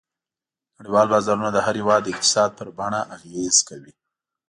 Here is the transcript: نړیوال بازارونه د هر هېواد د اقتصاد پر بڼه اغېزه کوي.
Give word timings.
نړیوال 0.77 1.07
بازارونه 1.13 1.49
د 1.53 1.57
هر 1.65 1.75
هېواد 1.81 2.01
د 2.03 2.07
اقتصاد 2.13 2.49
پر 2.57 2.67
بڼه 2.77 3.01
اغېزه 3.15 3.61
کوي. 3.69 3.93